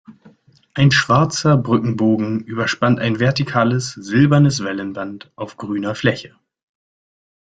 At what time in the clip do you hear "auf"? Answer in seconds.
5.35-5.57